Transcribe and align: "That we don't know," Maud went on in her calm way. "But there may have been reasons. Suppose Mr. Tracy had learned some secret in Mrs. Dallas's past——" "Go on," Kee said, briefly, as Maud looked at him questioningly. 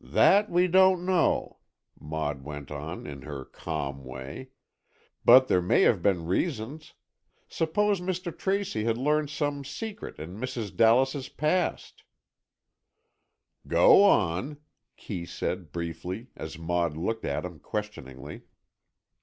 "That 0.00 0.48
we 0.48 0.66
don't 0.66 1.04
know," 1.04 1.58
Maud 2.00 2.42
went 2.42 2.70
on 2.70 3.06
in 3.06 3.20
her 3.20 3.44
calm 3.44 4.02
way. 4.02 4.48
"But 5.26 5.48
there 5.48 5.60
may 5.60 5.82
have 5.82 6.00
been 6.00 6.24
reasons. 6.24 6.94
Suppose 7.50 8.00
Mr. 8.00 8.34
Tracy 8.34 8.84
had 8.84 8.96
learned 8.96 9.28
some 9.28 9.66
secret 9.66 10.18
in 10.18 10.38
Mrs. 10.38 10.74
Dallas's 10.74 11.28
past——" 11.28 12.02
"Go 13.66 14.02
on," 14.04 14.56
Kee 14.96 15.26
said, 15.26 15.70
briefly, 15.70 16.28
as 16.34 16.56
Maud 16.58 16.96
looked 16.96 17.26
at 17.26 17.44
him 17.44 17.58
questioningly. 17.58 18.44